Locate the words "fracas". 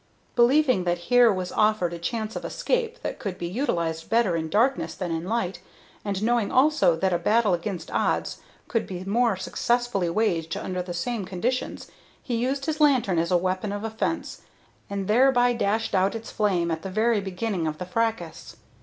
17.85-18.55